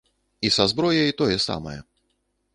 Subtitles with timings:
[0.47, 1.77] І са зброяй тое самае.